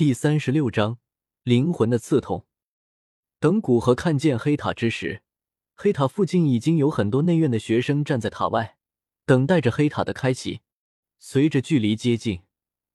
[0.00, 0.96] 第三十六章
[1.42, 2.46] 灵魂的刺痛。
[3.38, 5.22] 等古河看见黑塔之时，
[5.74, 8.78] 黑塔附近已经有很多内院的学生站在塔外，
[9.26, 10.62] 等待着黑塔的开启。
[11.18, 12.40] 随着距离接近，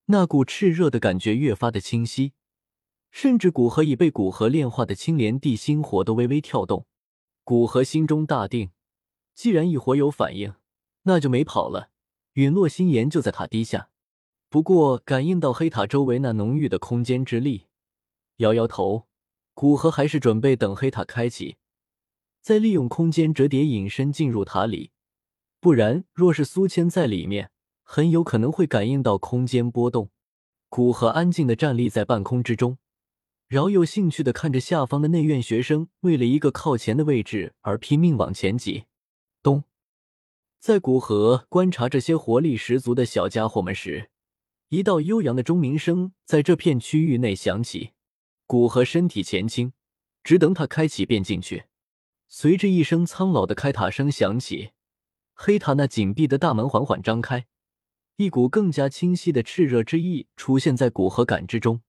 [0.06, 2.34] 那股炽热的感觉越发的清晰，
[3.12, 6.88] 甚至古河已被古河炼化的青莲地心火都微微跳动。
[7.44, 8.72] 古河心中大定，
[9.36, 10.56] 既然一火有反应，
[11.04, 11.92] 那就没跑了。
[12.34, 13.92] 陨落心炎就在塔底下。
[14.56, 17.66] 不过，感应到黑塔周围那浓郁的空间之力，
[18.38, 19.06] 摇摇头，
[19.54, 21.58] 古河还是准备等黑塔开启，
[22.40, 24.92] 再利用空间折叠隐身进入塔里。
[25.60, 27.52] 不然，若是苏谦在里面，
[27.84, 30.10] 很有可能会感应到空间波动。
[30.70, 32.78] 古河安静的站立在半空之中，
[33.50, 38.86] 饶有兴趣的看着下方的内院学生为了一个靠前的位置而拼命往前挤。
[39.44, 39.66] 咚！
[40.62, 44.12] 在古河观察这些活力十足的小家伙们时，
[44.70, 47.92] 一道悠扬的钟鸣声在这片区域内响起，
[48.48, 49.74] 古河身体前倾，
[50.24, 51.66] 只等他开启便进去。
[52.28, 54.72] 随着一声苍老的开塔声响起，
[55.36, 57.46] 黑塔那紧闭的大门缓缓张开，
[58.16, 61.82] 一股更加清晰的炽热之意出现在古河感知中。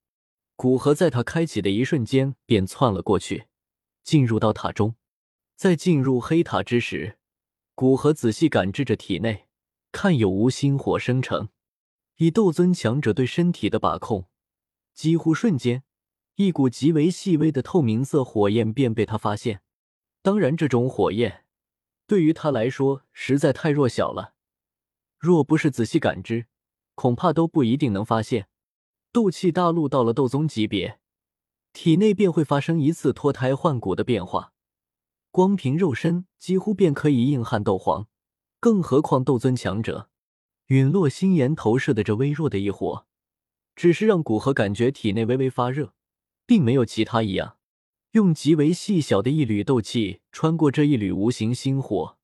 [0.55, 3.47] 古河在他开启的一瞬间便窜了过去，
[4.05, 4.95] 进入到塔中。
[5.57, 7.17] 在进入黑塔之时，
[7.75, 9.47] 古河仔细感知着体内，
[9.91, 11.49] 看有无心火生成。
[12.17, 14.27] 以斗尊强者对身体的把控，
[14.95, 15.85] 几乎瞬间，
[16.37, 19.61] 一股极为细微的透明色火焰便被他发现。
[20.23, 21.45] 当然，这种火焰
[22.07, 24.35] 对于他来说实在太弱小了，
[25.19, 26.47] 若不是仔细感知，
[26.95, 28.49] 恐怕都不一定能发现。
[29.13, 30.99] 斗气大陆到了斗宗级别，
[31.73, 34.53] 体内便会发生一次脱胎换骨的变化，
[35.31, 38.09] 光凭肉身几乎便可以硬汉斗皇，
[38.59, 40.09] 更何况斗尊强者。
[40.67, 43.07] 陨落心炎投射的这微弱的一火，
[43.77, 45.95] 只是让古河感觉体内微微发热，
[46.45, 47.57] 并没有其他异样。
[48.13, 52.17] 用极为细小的一缕斗气穿过这一缕无形心火，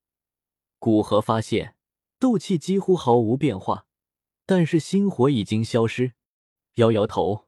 [0.79, 1.75] 古河发现
[2.19, 3.85] 斗气几乎毫无变化，
[4.45, 6.13] 但是心火已经消失。
[6.75, 7.45] 摇摇头，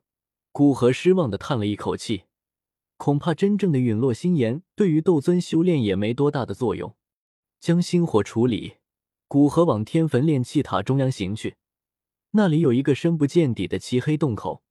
[0.52, 2.26] 古河失望的叹了一口气，
[2.98, 6.96] 恐怕真正的陨落心炎对于斗尊修炼也没多大的作用。
[7.60, 8.76] 将心火处理。
[9.28, 11.58] 古河往天坟炼气塔中央行去，
[12.32, 14.64] 那里有一个深不见底的漆黑洞口。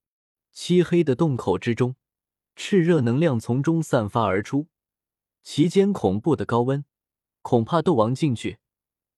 [0.52, 1.96] 漆黑的洞口之中，
[2.54, 4.68] 炽热能量从中散发而出，
[5.42, 6.84] 其间恐怖的高温，
[7.42, 8.58] 恐怕斗王进去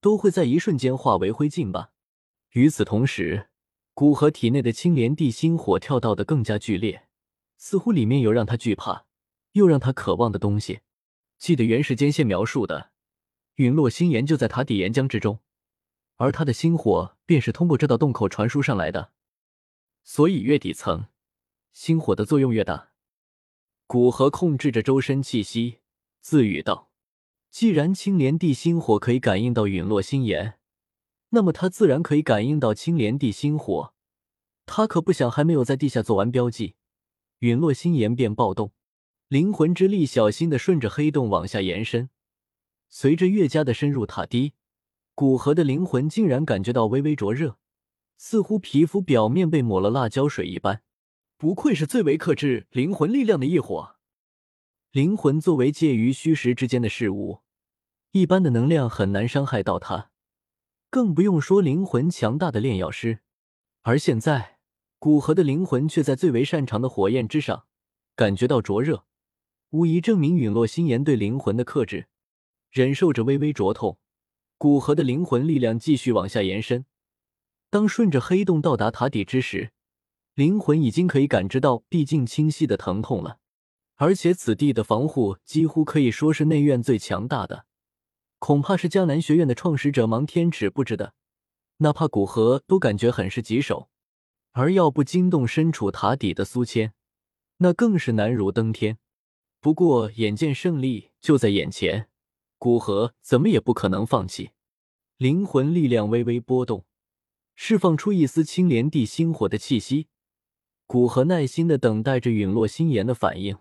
[0.01, 1.91] 都会在一瞬间化为灰烬吧。
[2.53, 3.51] 与此同时，
[3.93, 7.09] 古河体内的青莲地心火跳到的更加剧烈，
[7.59, 9.05] 似乎里面有让他惧怕
[9.53, 10.81] 又让他渴望的东西。
[11.37, 12.93] 记得原时间线描述的。
[13.56, 15.41] 陨落心炎就在塔底岩浆之中，
[16.17, 19.12] 而他的心火便是通过这道洞口传输上来的，
[20.05, 21.06] 所以越底层，
[21.72, 22.91] 心火的作用越大。
[23.87, 25.78] 古河控制着周身气息，
[26.21, 26.91] 自语道
[27.50, 30.59] ：“既然青莲地心火可以感应到陨落心炎，
[31.31, 33.94] 那么他自然可以感应到青莲地心火。
[34.67, 36.75] 他可不想还没有在地下做完标记，
[37.38, 38.73] 陨落心炎便暴动。
[39.28, 42.11] 灵魂之力小心的顺着黑洞往下延伸。”
[42.89, 44.55] 随着越加的深入塔底，
[45.15, 47.59] 古河的灵魂竟然感觉到微微灼热，
[48.17, 50.83] 似乎皮肤表面被抹了辣椒水一般。
[51.37, 53.97] 不愧是最为克制灵魂力量的异火。
[54.93, 57.41] 灵魂作为介于虚实之间的事物，
[58.13, 60.11] 一般的能量很难伤害到它，
[60.89, 63.19] 更不用说灵魂强大的炼药师。
[63.83, 64.59] 而现在，
[64.99, 67.67] 古河的灵魂却在最为擅长的火焰之上
[68.15, 69.05] 感觉到灼热，
[69.71, 72.07] 无疑证明陨落心炎对灵魂的克制。
[72.76, 73.97] 忍受着微微灼痛，
[74.59, 76.84] 古河的灵魂力量继续往下延伸。
[77.70, 79.70] 当顺着黑洞到达塔底之时，
[80.34, 83.38] 灵魂已经可以感知到毕竟清晰的疼痛了。
[83.94, 87.64] 而且此地的防护几乎可以说是内院最强大的，
[88.38, 91.14] 恐怕是江南学院的创始者芒天尺布置的。
[91.78, 93.88] 哪怕古河都感觉很是棘手。
[94.53, 96.93] 而要不惊动身处塔底的苏谦，
[97.56, 98.99] 那更是难如登天。
[99.62, 102.11] 不过眼见胜利就在眼前。
[102.58, 104.50] 古河怎么也不可能放弃，
[105.19, 106.87] 灵魂力量微微波动，
[107.55, 110.08] 释放出一丝青莲地心火的气息。
[110.87, 113.58] 古河耐心的等待着陨落心炎的反应。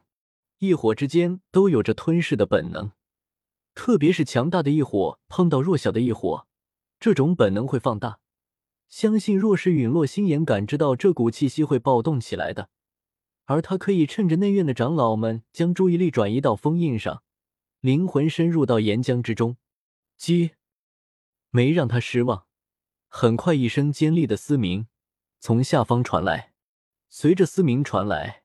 [0.60, 2.92] 异火之间都有着吞噬的本能，
[3.74, 6.48] 特别是强大的异火碰到弱小的异火，
[6.98, 8.20] 这种本能会放大。
[8.88, 12.70] 相信若是陨落心炎感知到这股气息会暴动起来的，
[13.44, 17.22] 而他可以趁着内院的长老们将注意力转移到封印上。
[17.86, 19.58] 灵魂深入到岩浆之中，
[20.18, 20.54] 鸡
[21.52, 22.48] 没让他失望。
[23.08, 24.88] 很快，一声尖利的嘶鸣
[25.40, 26.54] 从下方传来，
[27.10, 28.42] 随着嘶鸣传来，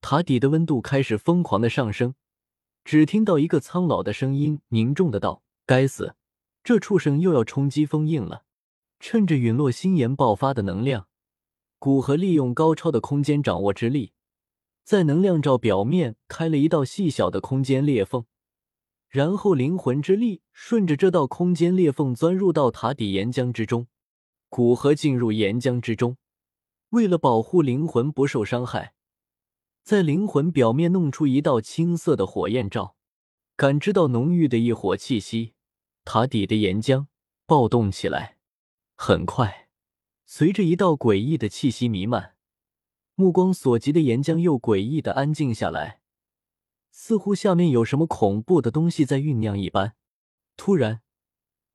[0.00, 2.14] 塔底的温度开始疯狂的上升。
[2.82, 6.14] 只听到一个苍老的声音凝重的道：“该死，
[6.64, 8.46] 这畜生又要冲击封印了！”
[8.98, 11.06] 趁着陨落星岩爆发的能量，
[11.78, 14.14] 古河利用高超的空间掌握之力，
[14.82, 18.24] 在能量罩表面开了一道细小的空间裂缝，
[19.10, 23.88] 然后灵魂之力顺着这道空间裂缝钻入到塔底岩浆之中。
[24.48, 26.16] 古河进入岩浆之中。
[26.90, 28.94] 为了保护灵魂不受伤害，
[29.82, 32.96] 在灵魂表面弄出一道青色的火焰罩，
[33.56, 35.54] 感知到浓郁的异火气息，
[36.04, 37.06] 塔底的岩浆
[37.46, 38.38] 暴动起来。
[38.96, 39.68] 很快，
[40.24, 42.34] 随着一道诡异的气息弥漫，
[43.14, 45.99] 目光所及的岩浆又诡异的安静下来，
[46.90, 49.94] 似乎下面有什么恐怖的东西在酝酿一般。
[50.56, 51.02] 突然，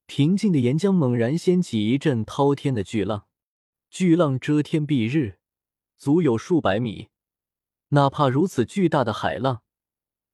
[0.05, 3.27] 平静的岩浆猛然掀起一阵滔天的巨浪。
[3.89, 5.39] 巨浪遮天蔽日，
[5.97, 7.09] 足有数百米。
[7.89, 9.61] 哪怕如此巨大的海浪，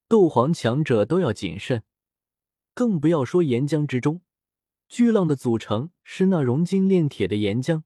[0.08, 1.84] 斗皇强者都要谨慎，
[2.74, 4.22] 更不要说岩浆之中。
[4.88, 7.84] 巨浪的组成是那熔金炼铁的岩浆，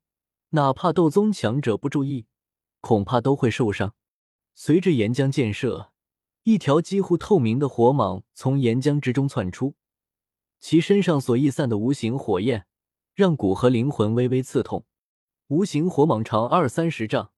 [0.51, 2.27] 哪怕斗宗强者不注意，
[2.81, 3.95] 恐怕都会受伤。
[4.55, 5.93] 随着岩浆溅射，
[6.47, 9.75] 一条几乎透明的火蟒从岩浆之中窜出，
[10.61, 12.67] 其身上所溢散的无形火焰，
[13.17, 14.87] 让骨和灵魂微微刺痛。
[15.49, 17.33] 无形火蟒长二三十丈，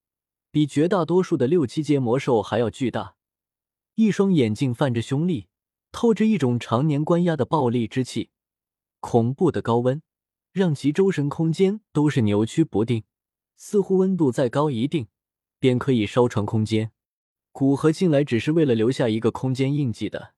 [0.51, 3.15] 比绝大多数的六七阶魔兽还要巨大。
[3.95, 5.49] 一双眼睛泛着凶厉，
[5.91, 8.29] 透着一种常年关押的暴戾之气。
[9.01, 10.03] 恐怖的高温
[10.53, 13.05] 让其周身空间都是扭曲不定，
[13.57, 15.09] 似乎温度再高一定，
[15.59, 16.93] 便可以烧穿空间。
[17.59, 20.33] 古河进来只是为了留下一个空间印记的，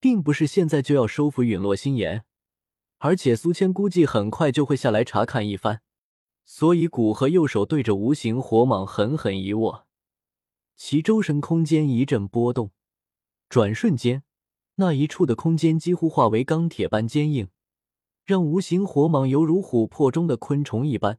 [0.00, 2.24] 并不是现在就要收服陨落心炎。
[2.96, 5.82] 而且苏谦估计很快就会下来查看一番。
[6.46, 9.86] 所以，古河右手对着无形火蟒狠狠一握，
[10.76, 12.70] 其周身空间一阵波动，
[13.50, 14.22] 转瞬间，
[14.76, 17.50] 那一处的空间几乎化为钢铁般坚硬，
[18.24, 21.18] 让无形火蟒犹如琥珀中的昆虫一般，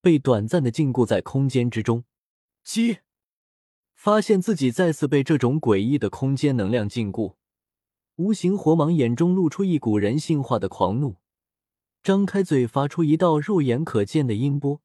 [0.00, 2.02] 被短暂的禁锢在空间之中。
[2.64, 2.98] 七，
[3.96, 7.34] 发现自己再次被这种诡异的空间能量禁锢，
[8.14, 11.16] 无形火蟒眼中露出一股人性化的狂怒。
[12.02, 14.80] 张开嘴，发出一道肉眼可见的音波，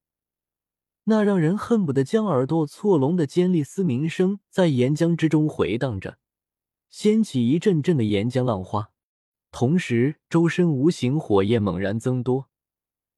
[1.04, 6.18] 那让人恨不得将耳朵错聋的尖利嘶鸣声在岩浆之中回荡着，
[6.90, 8.92] 掀起一阵阵的岩浆浪花。
[9.52, 12.50] 同时，周身无形火焰猛然增多，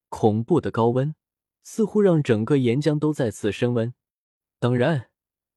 [0.09, 1.15] 恐怖的高温
[1.63, 3.93] 似乎让整个岩浆都再次升温。
[4.59, 5.07] 当然，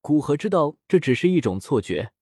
[0.06, 2.12] 古河知道这只是一种错觉。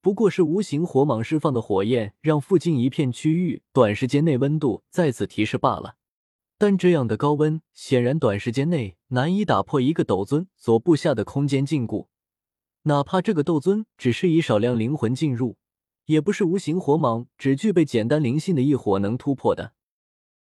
[0.00, 5.96] 不过是无形火蟒释放的火焰，让附近一片区域短时间内温度再次提示罢了。
[6.56, 12.06] 但这样的高温显然短时间内难以打破一个斗尊所布下的空间禁锢，
[12.84, 15.56] 哪怕这个斗尊只是以少量灵魂进入，
[16.04, 19.72] 也不是无形火蟒只具备简单灵性的异火能突破的。